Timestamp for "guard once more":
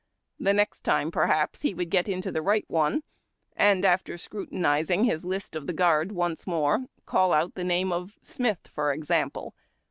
5.73-6.87